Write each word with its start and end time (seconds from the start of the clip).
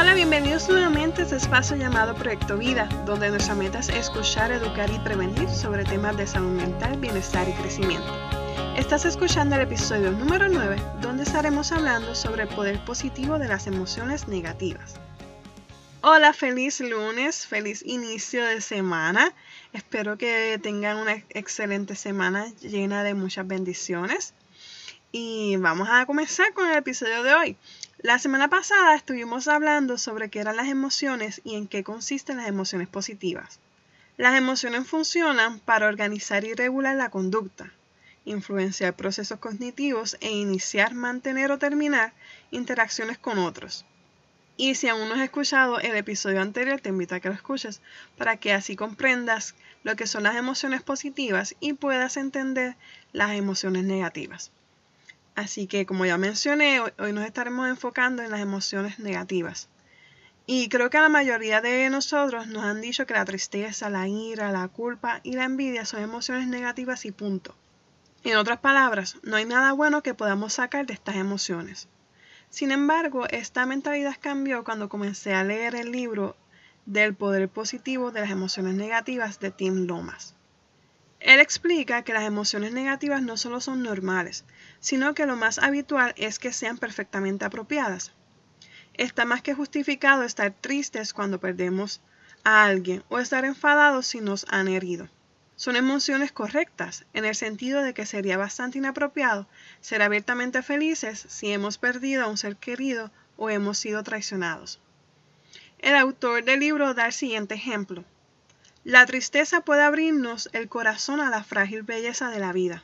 Hola, 0.00 0.14
bienvenidos 0.14 0.66
nuevamente 0.66 1.20
a 1.20 1.24
este 1.24 1.36
espacio 1.36 1.76
llamado 1.76 2.14
Proyecto 2.14 2.56
Vida, 2.56 2.86
donde 3.04 3.28
nuestra 3.28 3.54
meta 3.54 3.80
es 3.80 3.90
escuchar, 3.90 4.50
educar 4.50 4.90
y 4.90 4.98
prevenir 5.00 5.46
sobre 5.50 5.84
temas 5.84 6.16
de 6.16 6.26
salud 6.26 6.52
mental, 6.52 6.96
bienestar 6.96 7.46
y 7.46 7.52
crecimiento. 7.52 8.08
Estás 8.78 9.04
escuchando 9.04 9.56
el 9.56 9.60
episodio 9.60 10.10
número 10.10 10.48
9, 10.48 10.76
donde 11.02 11.24
estaremos 11.24 11.70
hablando 11.70 12.14
sobre 12.14 12.44
el 12.44 12.48
poder 12.48 12.82
positivo 12.86 13.38
de 13.38 13.48
las 13.48 13.66
emociones 13.66 14.26
negativas. 14.26 14.94
Hola, 16.00 16.32
feliz 16.32 16.80
lunes, 16.80 17.46
feliz 17.46 17.82
inicio 17.84 18.42
de 18.42 18.62
semana. 18.62 19.34
Espero 19.74 20.16
que 20.16 20.58
tengan 20.62 20.96
una 20.96 21.22
excelente 21.28 21.94
semana 21.94 22.46
llena 22.62 23.04
de 23.04 23.12
muchas 23.12 23.46
bendiciones. 23.46 24.32
Y 25.12 25.56
vamos 25.56 25.88
a 25.90 26.06
comenzar 26.06 26.54
con 26.54 26.70
el 26.70 26.78
episodio 26.78 27.22
de 27.22 27.34
hoy. 27.34 27.56
La 28.02 28.18
semana 28.18 28.48
pasada 28.48 28.94
estuvimos 28.94 29.46
hablando 29.46 29.98
sobre 29.98 30.30
qué 30.30 30.38
eran 30.40 30.56
las 30.56 30.68
emociones 30.68 31.42
y 31.44 31.56
en 31.56 31.68
qué 31.68 31.84
consisten 31.84 32.38
las 32.38 32.48
emociones 32.48 32.88
positivas. 32.88 33.60
Las 34.16 34.38
emociones 34.38 34.88
funcionan 34.88 35.58
para 35.58 35.86
organizar 35.86 36.44
y 36.44 36.54
regular 36.54 36.96
la 36.96 37.10
conducta, 37.10 37.70
influenciar 38.24 38.96
procesos 38.96 39.38
cognitivos 39.38 40.16
e 40.22 40.30
iniciar, 40.30 40.94
mantener 40.94 41.52
o 41.52 41.58
terminar 41.58 42.14
interacciones 42.50 43.18
con 43.18 43.38
otros. 43.38 43.84
Y 44.56 44.76
si 44.76 44.88
aún 44.88 45.10
no 45.10 45.16
has 45.16 45.20
escuchado 45.20 45.78
el 45.78 45.94
episodio 45.94 46.40
anterior, 46.40 46.80
te 46.80 46.88
invito 46.88 47.14
a 47.14 47.20
que 47.20 47.28
lo 47.28 47.34
escuches 47.34 47.82
para 48.16 48.38
que 48.38 48.54
así 48.54 48.76
comprendas 48.76 49.54
lo 49.82 49.94
que 49.94 50.06
son 50.06 50.22
las 50.22 50.36
emociones 50.36 50.80
positivas 50.82 51.54
y 51.60 51.74
puedas 51.74 52.16
entender 52.16 52.76
las 53.12 53.32
emociones 53.32 53.84
negativas. 53.84 54.52
Así 55.40 55.66
que 55.66 55.86
como 55.86 56.04
ya 56.04 56.18
mencioné, 56.18 56.80
hoy 56.98 57.14
nos 57.14 57.24
estaremos 57.24 57.66
enfocando 57.66 58.22
en 58.22 58.30
las 58.30 58.40
emociones 58.40 58.98
negativas. 58.98 59.70
Y 60.44 60.68
creo 60.68 60.90
que 60.90 61.00
la 61.00 61.08
mayoría 61.08 61.62
de 61.62 61.88
nosotros 61.88 62.46
nos 62.46 62.62
han 62.62 62.82
dicho 62.82 63.06
que 63.06 63.14
la 63.14 63.24
tristeza, 63.24 63.88
la 63.88 64.06
ira, 64.06 64.52
la 64.52 64.68
culpa 64.68 65.20
y 65.22 65.36
la 65.36 65.44
envidia 65.44 65.86
son 65.86 66.02
emociones 66.02 66.46
negativas 66.46 67.06
y 67.06 67.10
punto. 67.10 67.54
En 68.22 68.36
otras 68.36 68.58
palabras, 68.58 69.16
no 69.22 69.36
hay 69.36 69.46
nada 69.46 69.72
bueno 69.72 70.02
que 70.02 70.12
podamos 70.12 70.52
sacar 70.52 70.84
de 70.84 70.92
estas 70.92 71.16
emociones. 71.16 71.88
Sin 72.50 72.70
embargo, 72.70 73.26
esta 73.30 73.64
mentalidad 73.64 74.18
cambió 74.20 74.62
cuando 74.62 74.90
comencé 74.90 75.32
a 75.32 75.42
leer 75.42 75.74
el 75.74 75.90
libro 75.90 76.36
del 76.84 77.14
poder 77.14 77.48
positivo 77.48 78.10
de 78.10 78.20
las 78.20 78.30
emociones 78.30 78.74
negativas 78.74 79.40
de 79.40 79.52
Tim 79.52 79.86
Lomas. 79.86 80.34
Él 81.20 81.38
explica 81.38 82.02
que 82.02 82.14
las 82.14 82.24
emociones 82.24 82.72
negativas 82.72 83.22
no 83.22 83.36
solo 83.36 83.60
son 83.60 83.82
normales, 83.82 84.44
sino 84.80 85.14
que 85.14 85.26
lo 85.26 85.36
más 85.36 85.58
habitual 85.58 86.14
es 86.16 86.38
que 86.38 86.52
sean 86.52 86.78
perfectamente 86.78 87.44
apropiadas. 87.44 88.12
Está 88.94 89.26
más 89.26 89.42
que 89.42 89.54
justificado 89.54 90.22
estar 90.22 90.52
tristes 90.52 91.12
cuando 91.12 91.38
perdemos 91.38 92.00
a 92.42 92.64
alguien 92.64 93.04
o 93.08 93.18
estar 93.18 93.44
enfadados 93.44 94.06
si 94.06 94.20
nos 94.20 94.46
han 94.48 94.68
herido. 94.68 95.08
Son 95.56 95.76
emociones 95.76 96.32
correctas, 96.32 97.04
en 97.12 97.26
el 97.26 97.34
sentido 97.34 97.82
de 97.82 97.92
que 97.92 98.06
sería 98.06 98.38
bastante 98.38 98.78
inapropiado 98.78 99.46
ser 99.82 100.00
abiertamente 100.00 100.62
felices 100.62 101.26
si 101.28 101.52
hemos 101.52 101.76
perdido 101.76 102.24
a 102.24 102.28
un 102.28 102.38
ser 102.38 102.56
querido 102.56 103.10
o 103.36 103.50
hemos 103.50 103.76
sido 103.76 104.02
traicionados. 104.02 104.80
El 105.80 105.96
autor 105.96 106.44
del 106.44 106.60
libro 106.60 106.94
da 106.94 107.06
el 107.06 107.12
siguiente 107.12 107.54
ejemplo. 107.54 108.04
La 108.84 109.04
tristeza 109.04 109.60
puede 109.60 109.82
abrirnos 109.82 110.48
el 110.54 110.70
corazón 110.70 111.20
a 111.20 111.28
la 111.28 111.44
frágil 111.44 111.82
belleza 111.82 112.30
de 112.30 112.38
la 112.38 112.50
vida, 112.50 112.82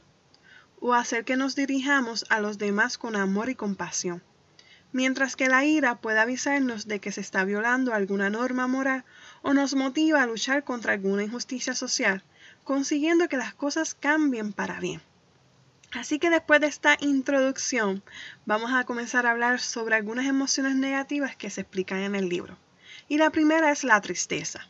o 0.78 0.92
hacer 0.92 1.24
que 1.24 1.38
nos 1.38 1.56
dirijamos 1.56 2.26
a 2.28 2.38
los 2.38 2.58
demás 2.58 2.98
con 2.98 3.16
amor 3.16 3.48
y 3.48 3.54
compasión, 3.54 4.22
mientras 4.92 5.36
que 5.36 5.48
la 5.48 5.64
ira 5.64 5.94
puede 5.94 6.18
avisarnos 6.18 6.86
de 6.86 7.00
que 7.00 7.12
se 7.12 7.22
está 7.22 7.44
violando 7.44 7.94
alguna 7.94 8.28
norma 8.28 8.66
moral 8.66 9.04
o 9.40 9.54
nos 9.54 9.74
motiva 9.74 10.22
a 10.22 10.26
luchar 10.26 10.64
contra 10.64 10.92
alguna 10.92 11.24
injusticia 11.24 11.74
social, 11.74 12.22
consiguiendo 12.62 13.26
que 13.28 13.38
las 13.38 13.54
cosas 13.54 13.94
cambien 13.94 14.52
para 14.52 14.80
bien. 14.80 15.00
Así 15.92 16.18
que 16.18 16.28
después 16.28 16.60
de 16.60 16.66
esta 16.66 16.98
introducción, 17.00 18.02
vamos 18.44 18.70
a 18.74 18.84
comenzar 18.84 19.24
a 19.24 19.30
hablar 19.30 19.60
sobre 19.60 19.94
algunas 19.94 20.26
emociones 20.26 20.74
negativas 20.74 21.36
que 21.36 21.48
se 21.48 21.62
explican 21.62 22.00
en 22.00 22.14
el 22.14 22.28
libro. 22.28 22.58
Y 23.08 23.16
la 23.16 23.30
primera 23.30 23.70
es 23.70 23.82
la 23.82 23.98
tristeza. 24.02 24.68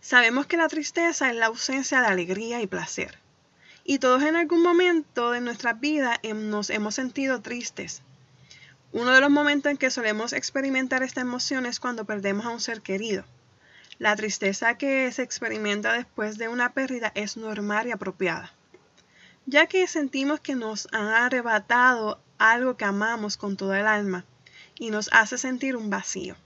Sabemos 0.00 0.46
que 0.46 0.56
la 0.56 0.68
tristeza 0.68 1.28
es 1.28 1.36
la 1.36 1.46
ausencia 1.46 2.00
de 2.00 2.06
alegría 2.06 2.62
y 2.62 2.66
placer. 2.66 3.18
Y 3.84 3.98
todos 3.98 4.22
en 4.22 4.34
algún 4.34 4.62
momento 4.62 5.30
de 5.30 5.42
nuestra 5.42 5.74
vida 5.74 6.18
nos 6.34 6.70
hemos 6.70 6.94
sentido 6.94 7.42
tristes. 7.42 8.02
Uno 8.92 9.12
de 9.12 9.20
los 9.20 9.30
momentos 9.30 9.70
en 9.70 9.76
que 9.76 9.90
solemos 9.90 10.32
experimentar 10.32 11.02
esta 11.02 11.20
emoción 11.20 11.66
es 11.66 11.80
cuando 11.80 12.06
perdemos 12.06 12.46
a 12.46 12.50
un 12.50 12.60
ser 12.60 12.80
querido. 12.80 13.24
La 13.98 14.16
tristeza 14.16 14.78
que 14.78 15.12
se 15.12 15.22
experimenta 15.22 15.92
después 15.92 16.38
de 16.38 16.48
una 16.48 16.72
pérdida 16.72 17.12
es 17.14 17.36
normal 17.36 17.86
y 17.86 17.90
apropiada, 17.90 18.52
ya 19.44 19.66
que 19.66 19.86
sentimos 19.86 20.40
que 20.40 20.54
nos 20.54 20.88
han 20.92 21.08
arrebatado 21.08 22.18
algo 22.38 22.78
que 22.78 22.86
amamos 22.86 23.36
con 23.36 23.58
toda 23.58 23.78
el 23.78 23.86
alma 23.86 24.24
y 24.78 24.90
nos 24.90 25.10
hace 25.12 25.36
sentir 25.36 25.76
un 25.76 25.90
vacío. 25.90 26.36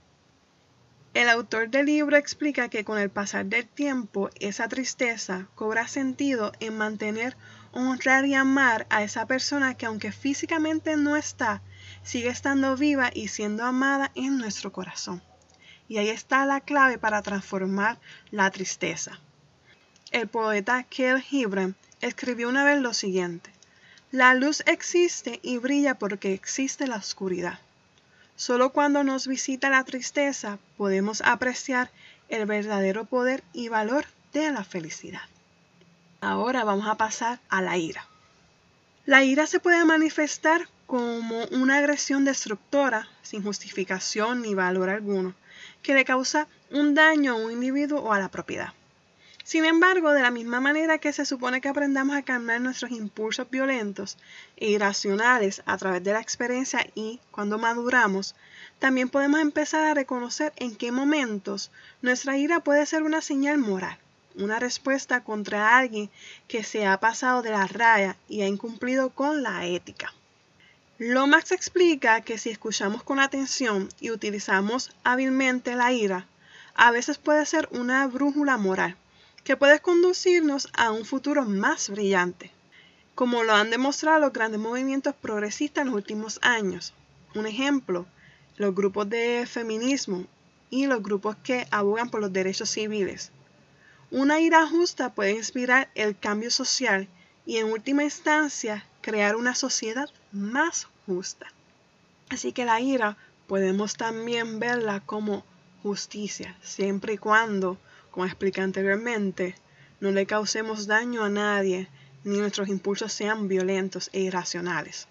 El 1.15 1.29
autor 1.29 1.69
del 1.69 1.85
libro 1.85 2.17
explica 2.17 2.67
que 2.67 2.83
con 2.83 2.97
el 2.99 3.09
pasar 3.09 3.45
del 3.45 3.65
tiempo 3.65 4.29
esa 4.41 4.67
tristeza 4.67 5.47
cobra 5.55 5.87
sentido 5.87 6.51
en 6.59 6.77
mantener, 6.77 7.37
honrar 7.71 8.25
y 8.25 8.33
amar 8.33 8.85
a 8.89 9.01
esa 9.01 9.25
persona 9.25 9.75
que 9.77 9.85
aunque 9.85 10.11
físicamente 10.11 10.97
no 10.97 11.15
está, 11.15 11.61
sigue 12.03 12.27
estando 12.27 12.75
viva 12.75 13.11
y 13.13 13.29
siendo 13.29 13.63
amada 13.63 14.11
en 14.15 14.37
nuestro 14.37 14.73
corazón. 14.73 15.23
Y 15.87 15.99
ahí 15.99 16.09
está 16.09 16.45
la 16.45 16.59
clave 16.59 16.97
para 16.97 17.21
transformar 17.21 17.97
la 18.29 18.51
tristeza. 18.51 19.17
El 20.11 20.27
poeta 20.27 20.83
Kel 20.83 21.23
Hibram 21.31 21.75
escribió 22.01 22.49
una 22.49 22.65
vez 22.65 22.81
lo 22.81 22.93
siguiente: 22.93 23.51
La 24.11 24.33
luz 24.33 24.63
existe 24.65 25.39
y 25.41 25.59
brilla 25.59 25.97
porque 25.97 26.33
existe 26.33 26.87
la 26.87 26.97
oscuridad. 26.97 27.59
Solo 28.35 28.71
cuando 28.71 29.03
nos 29.03 29.27
visita 29.27 29.69
la 29.69 29.83
tristeza 29.83 30.59
podemos 30.77 31.21
apreciar 31.21 31.89
el 32.27 32.45
verdadero 32.45 33.05
poder 33.05 33.43
y 33.53 33.69
valor 33.69 34.05
de 34.33 34.51
la 34.51 34.63
felicidad. 34.63 35.21
Ahora 36.19 36.63
vamos 36.63 36.87
a 36.87 36.95
pasar 36.95 37.39
a 37.49 37.61
la 37.61 37.77
ira. 37.77 38.05
La 39.05 39.23
ira 39.23 39.47
se 39.47 39.59
puede 39.59 39.85
manifestar 39.85 40.67
como 40.85 41.45
una 41.45 41.77
agresión 41.77 42.25
destructora, 42.25 43.07
sin 43.21 43.41
justificación 43.41 44.41
ni 44.41 44.53
valor 44.53 44.89
alguno, 44.89 45.33
que 45.81 45.93
le 45.93 46.03
causa 46.03 46.47
un 46.71 46.93
daño 46.93 47.33
a 47.33 47.35
un 47.35 47.51
individuo 47.51 48.01
o 48.01 48.11
a 48.11 48.19
la 48.19 48.29
propiedad. 48.29 48.73
Sin 49.47 49.63
embargo, 49.63 50.11
de 50.11 50.23
la 50.23 50.31
misma 50.31 50.59
manera 50.59 50.97
que 50.97 51.13
se 51.13 51.23
supone 51.23 51.61
que 51.61 51.69
aprendamos 51.69 52.15
a 52.15 52.23
calmar 52.23 52.59
nuestros 52.59 52.89
impulsos 52.89 53.47
violentos 53.47 54.17
e 54.57 54.71
irracionales 54.71 55.61
a 55.67 55.77
través 55.77 56.03
de 56.03 56.13
la 56.13 56.19
experiencia 56.19 56.87
y 56.95 57.19
cuando 57.29 57.59
maduramos, 57.59 58.33
también 58.79 59.07
podemos 59.07 59.39
empezar 59.39 59.85
a 59.85 59.93
reconocer 59.93 60.51
en 60.55 60.75
qué 60.75 60.91
momentos 60.91 61.69
nuestra 62.01 62.37
ira 62.37 62.61
puede 62.61 62.87
ser 62.87 63.03
una 63.03 63.21
señal 63.21 63.59
moral, 63.59 63.99
una 64.33 64.57
respuesta 64.57 65.23
contra 65.23 65.77
alguien 65.77 66.09
que 66.47 66.63
se 66.63 66.87
ha 66.87 66.99
pasado 66.99 67.43
de 67.43 67.51
la 67.51 67.67
raya 67.67 68.17
y 68.27 68.41
ha 68.41 68.47
incumplido 68.47 69.11
con 69.11 69.43
la 69.43 69.67
ética. 69.67 70.11
Lomax 70.97 71.51
explica 71.51 72.21
que 72.21 72.39
si 72.39 72.49
escuchamos 72.49 73.03
con 73.03 73.19
atención 73.19 73.89
y 73.99 74.09
utilizamos 74.09 74.89
hábilmente 75.03 75.75
la 75.75 75.93
ira, 75.93 76.25
a 76.73 76.89
veces 76.89 77.19
puede 77.19 77.45
ser 77.45 77.69
una 77.71 78.07
brújula 78.07 78.57
moral 78.57 78.97
que 79.45 79.55
puede 79.55 79.79
conducirnos 79.79 80.67
a 80.73 80.91
un 80.91 81.05
futuro 81.05 81.45
más 81.45 81.89
brillante, 81.91 82.51
como 83.13 83.43
lo 83.43 83.53
han 83.53 83.69
demostrado 83.69 84.19
los 84.19 84.33
grandes 84.33 84.59
movimientos 84.59 85.13
progresistas 85.13 85.83
en 85.83 85.89
los 85.89 85.95
últimos 85.95 86.39
años. 86.41 86.95
Un 87.35 87.45
ejemplo, 87.45 88.07
los 88.57 88.73
grupos 88.73 89.07
de 89.07 89.45
feminismo 89.47 90.25
y 90.71 90.87
los 90.87 91.03
grupos 91.03 91.35
que 91.43 91.67
abogan 91.69 92.09
por 92.09 92.21
los 92.21 92.33
derechos 92.33 92.71
civiles. 92.71 93.31
Una 94.09 94.39
ira 94.39 94.65
justa 94.67 95.13
puede 95.13 95.33
inspirar 95.33 95.91
el 95.93 96.17
cambio 96.17 96.49
social 96.49 97.07
y 97.45 97.57
en 97.57 97.71
última 97.71 98.03
instancia 98.03 98.83
crear 99.01 99.35
una 99.35 99.53
sociedad 99.53 100.09
más 100.31 100.87
justa. 101.05 101.45
Así 102.29 102.51
que 102.51 102.65
la 102.65 102.81
ira 102.81 103.15
podemos 103.45 103.93
también 103.93 104.59
verla 104.59 105.01
como 105.05 105.45
justicia, 105.83 106.55
siempre 106.63 107.13
y 107.13 107.17
cuando 107.19 107.77
como 108.15 108.27
expliqué 108.27 108.61
anteriormente, 108.61 109.55
no 109.99 110.09
le 110.09 110.25
causemos 110.25 110.87
daño 110.87 111.25
a 111.25 111.29
nadie, 111.29 111.89
ni 112.23 112.37
nuestros 112.37 112.69
impulsos 112.69 113.11
sean 113.11 113.49
violentos 113.49 114.09
e 114.13 114.21
irracionales. 114.21 115.09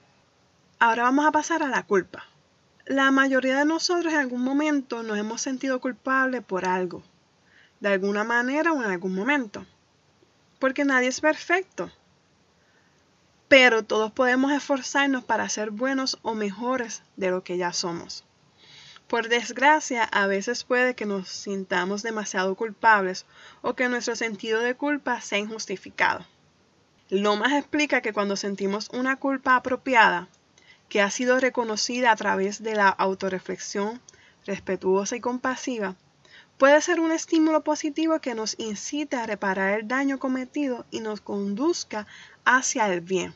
Ahora 0.78 1.02
vamos 1.02 1.26
a 1.26 1.30
pasar 1.30 1.62
a 1.62 1.68
la 1.68 1.82
culpa. 1.82 2.24
La 2.86 3.10
mayoría 3.10 3.58
de 3.58 3.66
nosotros 3.66 4.10
en 4.10 4.20
algún 4.20 4.40
momento 4.40 5.02
nos 5.02 5.18
hemos 5.18 5.42
sentido 5.42 5.82
culpables 5.82 6.42
por 6.42 6.64
algo, 6.64 7.02
de 7.80 7.90
alguna 7.90 8.24
manera 8.24 8.72
o 8.72 8.82
en 8.82 8.90
algún 8.90 9.14
momento, 9.14 9.66
porque 10.58 10.86
nadie 10.86 11.08
es 11.08 11.20
perfecto. 11.20 11.92
Pero 13.48 13.84
todos 13.84 14.12
podemos 14.12 14.50
esforzarnos 14.50 15.24
para 15.24 15.50
ser 15.50 15.72
buenos 15.72 16.18
o 16.22 16.32
mejores 16.32 17.02
de 17.16 17.30
lo 17.30 17.44
que 17.44 17.58
ya 17.58 17.74
somos. 17.74 18.24
Por 19.08 19.28
desgracia, 19.28 20.04
a 20.04 20.26
veces 20.26 20.64
puede 20.64 20.94
que 20.94 21.04
nos 21.04 21.28
sintamos 21.28 22.02
demasiado 22.02 22.54
culpables 22.54 23.26
o 23.60 23.74
que 23.74 23.88
nuestro 23.88 24.16
sentido 24.16 24.60
de 24.60 24.74
culpa 24.74 25.20
sea 25.20 25.38
injustificado. 25.38 26.24
Lomas 27.10 27.52
explica 27.52 28.00
que 28.00 28.14
cuando 28.14 28.34
sentimos 28.34 28.88
una 28.94 29.16
culpa 29.16 29.56
apropiada, 29.56 30.28
que 30.88 31.02
ha 31.02 31.10
sido 31.10 31.38
reconocida 31.38 32.10
a 32.10 32.16
través 32.16 32.62
de 32.62 32.74
la 32.74 32.88
autorreflexión 32.88 34.00
respetuosa 34.46 35.16
y 35.16 35.20
compasiva, 35.20 35.96
puede 36.56 36.80
ser 36.80 37.00
un 37.00 37.12
estímulo 37.12 37.62
positivo 37.62 38.20
que 38.20 38.34
nos 38.34 38.58
incite 38.58 39.16
a 39.16 39.26
reparar 39.26 39.78
el 39.78 39.86
daño 39.86 40.18
cometido 40.18 40.86
y 40.90 41.00
nos 41.00 41.20
conduzca 41.20 42.06
hacia 42.46 42.92
el 42.92 43.02
bien. 43.02 43.34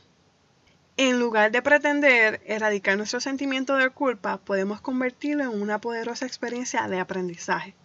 En 1.01 1.21
lugar 1.21 1.53
de 1.53 1.63
pretender 1.63 2.43
erradicar 2.45 2.97
nuestro 2.97 3.21
sentimiento 3.21 3.77
de 3.77 3.89
culpa, 3.89 4.39
podemos 4.39 4.81
convertirlo 4.81 5.45
en 5.45 5.63
una 5.63 5.81
poderosa 5.81 6.27
experiencia 6.27 6.89
de 6.89 6.99
aprendizaje. 6.99 7.77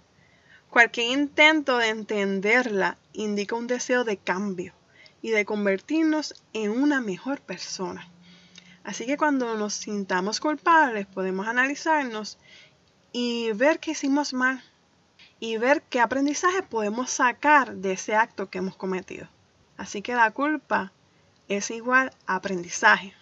Cualquier 0.71 1.11
intento 1.11 1.77
de 1.77 1.89
entenderla 1.89 2.97
indica 3.13 3.55
un 3.55 3.67
deseo 3.67 4.03
de 4.03 4.17
cambio 4.17 4.73
y 5.21 5.29
de 5.29 5.45
convertirnos 5.45 6.43
en 6.53 6.71
una 6.71 7.01
mejor 7.01 7.39
persona. 7.39 8.09
Así 8.83 9.05
que 9.05 9.15
cuando 9.15 9.55
nos 9.59 9.75
sintamos 9.75 10.39
culpables 10.39 11.05
podemos 11.05 11.47
analizarnos 11.47 12.39
y 13.11 13.51
ver 13.51 13.79
qué 13.79 13.91
hicimos 13.91 14.33
mal 14.33 14.63
y 15.39 15.57
ver 15.57 15.83
qué 15.83 15.99
aprendizaje 15.99 16.63
podemos 16.63 17.11
sacar 17.11 17.75
de 17.75 17.91
ese 17.91 18.15
acto 18.15 18.49
que 18.49 18.57
hemos 18.57 18.75
cometido. 18.75 19.27
Así 19.77 20.01
que 20.01 20.15
la 20.15 20.31
culpa 20.31 20.91
es 21.47 21.71
igual 21.71 22.11
a 22.25 22.35
aprendizaje. 22.35 23.13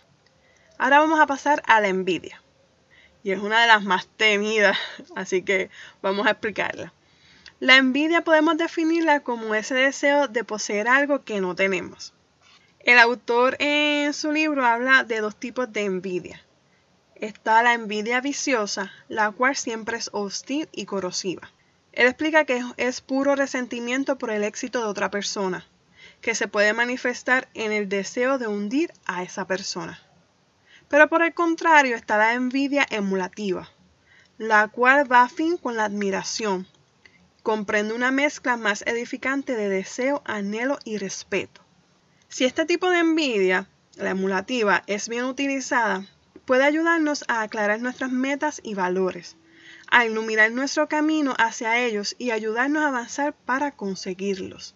Ahora 0.77 0.99
vamos 0.99 1.19
a 1.19 1.27
pasar 1.27 1.61
a 1.67 1.79
la 1.81 1.87
envidia. 1.87 2.41
Y 3.23 3.31
es 3.31 3.39
una 3.39 3.61
de 3.61 3.67
las 3.67 3.83
más 3.83 4.07
temidas, 4.17 4.77
así 5.15 5.43
que 5.43 5.69
vamos 6.01 6.25
a 6.27 6.31
explicarla. 6.31 6.93
La 7.59 7.77
envidia 7.77 8.23
podemos 8.23 8.57
definirla 8.57 9.19
como 9.19 9.53
ese 9.53 9.75
deseo 9.75 10.27
de 10.27 10.43
poseer 10.43 10.87
algo 10.87 11.23
que 11.23 11.41
no 11.41 11.55
tenemos. 11.55 12.13
El 12.79 12.97
autor 12.97 13.55
en 13.59 14.11
su 14.13 14.31
libro 14.31 14.65
habla 14.65 15.03
de 15.03 15.19
dos 15.19 15.35
tipos 15.35 15.71
de 15.71 15.83
envidia. 15.83 16.41
Está 17.13 17.61
la 17.61 17.75
envidia 17.75 18.19
viciosa, 18.21 18.91
la 19.07 19.31
cual 19.31 19.55
siempre 19.55 19.97
es 19.97 20.09
hostil 20.13 20.67
y 20.71 20.85
corrosiva. 20.85 21.51
Él 21.91 22.07
explica 22.07 22.45
que 22.45 22.63
es 22.77 23.01
puro 23.01 23.35
resentimiento 23.35 24.17
por 24.17 24.31
el 24.31 24.43
éxito 24.43 24.79
de 24.79 24.85
otra 24.85 25.11
persona, 25.11 25.67
que 26.21 26.35
se 26.35 26.47
puede 26.47 26.73
manifestar 26.73 27.49
en 27.53 27.71
el 27.71 27.89
deseo 27.89 28.37
de 28.37 28.47
hundir 28.47 28.93
a 29.05 29.23
esa 29.23 29.45
persona. 29.45 29.99
Pero 30.87 31.07
por 31.09 31.23
el 31.23 31.33
contrario 31.33 31.95
está 31.95 32.17
la 32.17 32.33
envidia 32.33 32.85
emulativa, 32.89 33.69
la 34.37 34.67
cual 34.67 35.11
va 35.11 35.23
a 35.23 35.29
fin 35.29 35.57
con 35.57 35.75
la 35.75 35.85
admiración. 35.85 36.67
Comprende 37.43 37.93
una 37.93 38.11
mezcla 38.11 38.55
más 38.55 38.83
edificante 38.85 39.55
de 39.55 39.67
deseo, 39.67 40.21
anhelo 40.25 40.77
y 40.83 40.97
respeto. 40.97 41.61
Si 42.27 42.45
este 42.45 42.65
tipo 42.65 42.89
de 42.89 42.99
envidia, 42.99 43.67
la 43.95 44.11
emulativa, 44.11 44.83
es 44.87 45.09
bien 45.09 45.25
utilizada, 45.25 46.05
puede 46.45 46.63
ayudarnos 46.63 47.25
a 47.27 47.41
aclarar 47.41 47.81
nuestras 47.81 48.11
metas 48.11 48.61
y 48.63 48.73
valores, 48.75 49.37
a 49.89 50.05
iluminar 50.05 50.51
nuestro 50.51 50.87
camino 50.87 51.33
hacia 51.37 51.79
ellos 51.79 52.15
y 52.17 52.31
ayudarnos 52.31 52.83
a 52.83 52.87
avanzar 52.89 53.33
para 53.33 53.71
conseguirlos. 53.71 54.75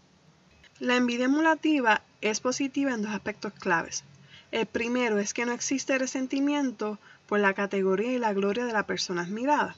La 0.80 0.98
envidia 0.98 1.26
emulativa 1.26 2.02
es 2.20 2.42
positiva 2.42 2.92
en 2.92 3.02
dos 3.02 3.14
aspectos 3.14 3.54
claves. 3.54 4.04
El 4.52 4.66
primero 4.66 5.20
es 5.20 5.34
que 5.34 5.46
no 5.46 5.54
existe 5.54 5.98
resentimiento 5.98 7.00
por 7.28 7.40
la 7.40 7.54
categoría 7.54 8.12
y 8.12 8.20
la 8.20 8.34
gloria 8.34 8.66
de 8.66 8.74
la 8.74 8.86
persona 8.86 9.22
admirada. 9.22 9.78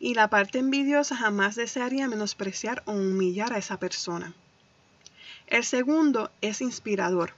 Y 0.00 0.14
la 0.14 0.28
parte 0.28 0.58
envidiosa 0.58 1.16
jamás 1.16 1.54
desearía 1.54 2.08
menospreciar 2.08 2.82
o 2.86 2.92
humillar 2.92 3.52
a 3.52 3.58
esa 3.58 3.78
persona. 3.78 4.32
El 5.48 5.64
segundo 5.64 6.30
es 6.40 6.62
inspirador. 6.62 7.34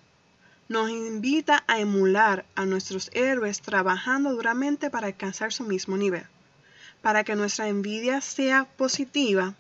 Nos 0.69 0.89
invita 0.89 1.65
a 1.67 1.81
emular 1.81 2.47
a 2.55 2.65
nuestros 2.65 3.11
héroes 3.13 3.61
trabajando 3.61 4.31
duramente 4.31 4.89
para 4.89 5.09
alcanzar 5.09 5.53
su 5.53 5.65
mismo 5.65 5.97
nivel. 5.97 6.27
Para 7.03 7.25
que 7.25 7.35
nuestra 7.35 7.67
envidia 7.67 8.21
sea 8.21 8.67
positiva, 8.77 9.57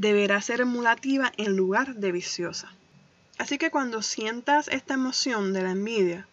deberá 0.00 0.40
ser 0.40 0.62
emulativa 0.62 1.30
en 1.36 1.56
lugar 1.56 1.96
de 1.96 2.10
viciosa. 2.10 2.72
Así 3.36 3.58
que 3.58 3.70
cuando 3.70 4.00
sientas 4.00 4.66
esta 4.68 4.94
emoción 4.94 5.52
de 5.52 5.62
la 5.62 5.72
envidia, 5.72 6.26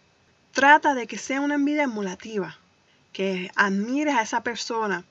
trata 0.52 0.94
de 0.94 1.06
que 1.06 1.18
sea 1.18 1.42
una 1.42 1.56
envidia 1.56 1.82
emulativa, 1.82 2.56
que 3.12 3.50
admires 3.56 4.14
a 4.14 4.22
esa 4.22 4.42
persona. 4.42 5.04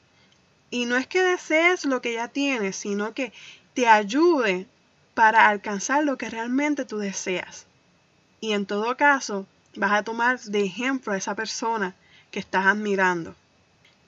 Y 0.71 0.86
no 0.86 0.98
es 0.98 1.06
que 1.06 1.21
desees 1.21 1.86
lo 1.86 2.01
que 2.01 2.13
ya 2.13 2.30
tienes, 2.30 2.75
sino 2.75 3.13
que 3.13 3.31
te 3.75 3.88
ayude 3.88 4.65
para 5.13 5.50
alcanzar 5.50 6.03
lo 6.03 6.18
que 6.18 6.30
realmente 6.30 6.83
tú 6.83 6.98
deseas. 6.98 7.68
Y 8.42 8.53
en 8.53 8.65
todo 8.65 8.98
caso, 8.98 9.45
vas 9.75 9.92
a 9.92 10.03
tomar 10.03 10.39
de 10.39 10.63
ejemplo 10.63 11.13
a 11.13 11.18
esa 11.18 11.36
persona 11.36 11.94
que 12.31 12.39
estás 12.39 12.65
admirando. 12.65 13.36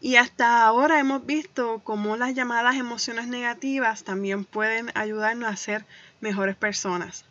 Y 0.01 0.15
hasta 0.15 0.65
ahora 0.65 0.99
hemos 0.99 1.25
visto 1.25 1.81
cómo 1.83 2.15
las 2.15 2.33
llamadas 2.33 2.75
emociones 2.75 3.27
negativas 3.27 4.03
también 4.03 4.45
pueden 4.45 4.91
ayudarnos 4.95 5.49
a 5.49 5.57
ser 5.57 5.85
mejores 6.21 6.55
personas. 6.55 7.25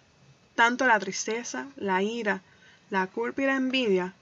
Tanto 0.55 0.87
la 0.87 0.99
tristeza, 0.99 1.67
la 1.76 2.03
ira, 2.03 2.43
la 2.91 3.06
culpa 3.06 3.43
y 3.43 3.47
la 3.47 3.56
envidia, 3.56 4.15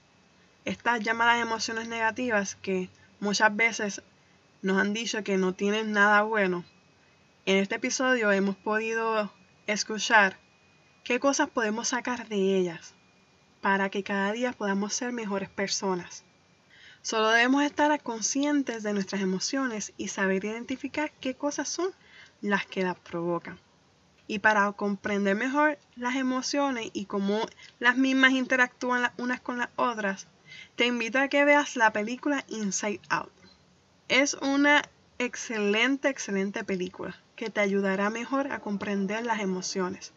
estas 0.63 1.01
llamadas 1.01 1.41
emociones 1.41 1.87
negativas 1.87 2.55
que 2.55 2.89
muchas 3.19 3.53
veces 3.55 4.01
nos 4.61 4.77
han 4.77 4.93
dicho 4.93 5.23
que 5.23 5.37
no 5.37 5.53
tienen 5.53 5.91
nada 5.91 6.21
bueno, 6.23 6.63
en 7.45 7.57
este 7.57 7.75
episodio 7.75 8.31
hemos 8.31 8.57
podido 8.57 9.31
escuchar 9.67 10.37
qué 11.03 11.19
cosas 11.19 11.49
podemos 11.49 11.87
sacar 11.89 12.27
de 12.27 12.57
ellas 12.57 12.93
para 13.61 13.89
que 13.89 14.03
cada 14.03 14.31
día 14.33 14.51
podamos 14.51 14.93
ser 14.93 15.13
mejores 15.13 15.49
personas. 15.49 16.25
Solo 17.07 17.29
debemos 17.29 17.63
estar 17.63 18.03
conscientes 18.03 18.83
de 18.83 18.91
nuestras 18.91 19.21
emociones 19.21 19.93
y 19.95 20.09
saber 20.09 20.43
identificar 20.43 21.09
qué 21.21 21.35
cosas 21.35 21.69
son 21.69 21.91
las 22.41 22.65
que 22.65 22.83
las 22.83 22.99
provocan. 22.99 23.57
Y 24.27 24.39
para 24.39 24.69
comprender 24.73 25.33
mejor 25.37 25.79
las 25.95 26.17
emociones 26.17 26.89
y 26.91 27.05
cómo 27.05 27.45
las 27.79 27.95
mismas 27.95 28.33
interactúan 28.33 29.03
las 29.03 29.13
unas 29.17 29.39
con 29.39 29.57
las 29.57 29.69
otras, 29.77 30.27
te 30.75 30.85
invito 30.85 31.17
a 31.17 31.29
que 31.29 31.45
veas 31.45 31.77
la 31.77 31.93
película 31.93 32.43
Inside 32.49 32.99
Out. 33.07 33.31
Es 34.09 34.33
una 34.41 34.81
excelente, 35.17 36.09
excelente 36.09 36.65
película 36.65 37.15
que 37.37 37.49
te 37.49 37.61
ayudará 37.61 38.09
mejor 38.09 38.51
a 38.51 38.59
comprender 38.59 39.25
las 39.25 39.39
emociones 39.39 40.11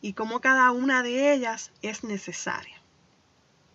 y 0.00 0.14
cómo 0.14 0.40
cada 0.40 0.72
una 0.72 1.04
de 1.04 1.32
ellas 1.32 1.70
es 1.80 2.02
necesaria. 2.02 2.82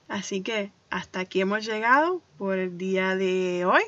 Así 0.10 0.42
que 0.42 0.74
hasta 0.90 1.22
aquí 1.22 1.42
hemos 1.42 1.66
llegado 1.66 2.22
por 2.38 2.58
el 2.58 2.78
día 2.78 3.16
de 3.16 3.66
hoy. 3.66 3.84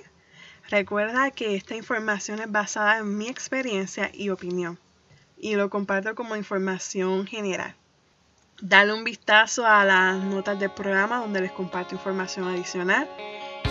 Recuerda 0.70 1.32
que 1.32 1.56
esta 1.56 1.76
información 1.76 2.40
es 2.40 2.52
basada 2.52 3.00
en 3.00 3.18
mi 3.18 3.28
experiencia 3.28 4.10
y 4.14 4.30
opinión 4.30 4.80
y 5.38 5.56
lo 5.56 5.70
comparto 5.70 6.16
como 6.16 6.36
información 6.36 7.26
general. 7.26 7.76
Dale 8.62 8.94
un 8.94 9.04
vistazo 9.04 9.66
a 9.66 9.84
las 9.84 10.24
notas 10.24 10.60
del 10.60 10.70
programa 10.70 11.18
donde 11.18 11.42
les 11.42 11.52
comparto 11.52 11.96
información 11.96 12.48
adicional 12.48 13.10